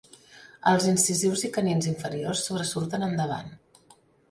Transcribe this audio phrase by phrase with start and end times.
[0.71, 3.57] Els incisius i canins inferiors sobresurten endavant.